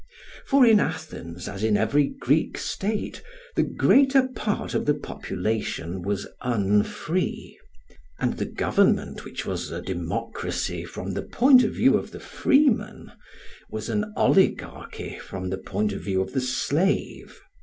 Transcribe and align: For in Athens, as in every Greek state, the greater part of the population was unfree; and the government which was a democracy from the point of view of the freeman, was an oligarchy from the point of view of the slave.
For 0.47 0.65
in 0.65 0.79
Athens, 0.79 1.47
as 1.47 1.63
in 1.63 1.77
every 1.77 2.07
Greek 2.07 2.57
state, 2.57 3.21
the 3.55 3.61
greater 3.61 4.27
part 4.29 4.73
of 4.73 4.87
the 4.87 4.95
population 4.95 6.01
was 6.01 6.25
unfree; 6.41 7.55
and 8.17 8.33
the 8.35 8.47
government 8.47 9.23
which 9.25 9.45
was 9.45 9.69
a 9.69 9.79
democracy 9.79 10.85
from 10.85 11.13
the 11.13 11.21
point 11.21 11.63
of 11.63 11.73
view 11.73 11.97
of 11.97 12.09
the 12.09 12.19
freeman, 12.19 13.11
was 13.69 13.89
an 13.89 14.11
oligarchy 14.17 15.19
from 15.19 15.51
the 15.51 15.59
point 15.59 15.93
of 15.93 16.01
view 16.01 16.19
of 16.23 16.33
the 16.33 16.41
slave. 16.41 17.39